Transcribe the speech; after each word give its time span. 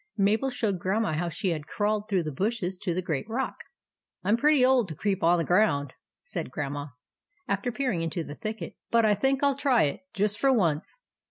Mabel 0.17 0.49
showed 0.49 0.79
Grandma 0.79 1.13
how 1.13 1.29
she 1.29 1.49
had 1.49 1.67
crawled 1.67 2.09
through 2.09 2.23
the 2.23 2.31
bushes 2.31 2.79
to 2.79 2.91
the 2.95 3.03
great 3.03 3.29
rock." 3.29 3.57
I 4.23 4.29
'm 4.29 4.35
pretty 4.37 4.65
old 4.65 4.87
to 4.87 4.95
creep 4.95 5.21
on 5.21 5.37
the 5.37 5.43
ground," 5.43 5.93
said 6.23 6.49
Grandma, 6.49 6.87
after 7.47 7.71
peering 7.71 8.01
into 8.01 8.23
the 8.23 8.33
thicket;" 8.33 8.75
but 8.89 9.05
I 9.05 9.13
think 9.13 9.43
I 9.43 9.49
'11 9.49 9.61
try 9.61 9.83
it, 9.83 9.99
just 10.11 10.39
for 10.39 10.51
once." 10.51 11.01